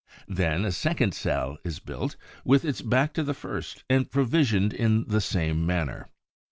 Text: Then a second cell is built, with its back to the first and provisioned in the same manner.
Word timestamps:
Then 0.27 0.65
a 0.65 0.71
second 0.71 1.13
cell 1.13 1.59
is 1.63 1.77
built, 1.77 2.15
with 2.43 2.65
its 2.65 2.81
back 2.81 3.13
to 3.13 3.21
the 3.21 3.35
first 3.35 3.83
and 3.87 4.09
provisioned 4.09 4.73
in 4.73 5.03
the 5.03 5.21
same 5.21 5.63
manner. 5.63 6.09